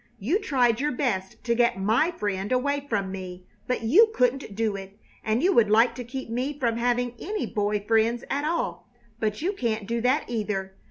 You 0.17 0.39
tried 0.39 0.81
your 0.81 0.91
best 0.93 1.43
to 1.43 1.53
get 1.53 1.77
my 1.79 2.09
friend 2.09 2.51
away 2.51 2.87
from 2.89 3.11
me, 3.11 3.45
but 3.67 3.83
you 3.83 4.09
couldn't 4.15 4.55
do 4.55 4.75
it; 4.75 4.97
and 5.23 5.43
you 5.43 5.53
would 5.53 5.69
like 5.69 5.93
to 5.93 6.03
keep 6.03 6.27
me 6.27 6.57
from 6.57 6.77
having 6.77 7.13
any 7.19 7.45
boy 7.45 7.85
friends 7.87 8.23
at 8.27 8.43
all, 8.43 8.87
but 9.19 9.43
you 9.43 9.53
can't 9.53 9.85
do 9.85 10.01
that, 10.01 10.23
either. 10.27 10.73